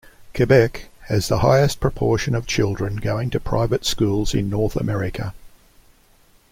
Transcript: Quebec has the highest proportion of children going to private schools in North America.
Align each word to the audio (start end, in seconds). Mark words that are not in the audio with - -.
Quebec 0.35 0.89
has 1.09 1.27
the 1.27 1.41
highest 1.41 1.79
proportion 1.79 2.33
of 2.33 2.47
children 2.47 2.95
going 2.95 3.29
to 3.29 3.39
private 3.39 3.85
schools 3.85 4.33
in 4.33 4.49
North 4.49 4.75
America. 4.75 5.31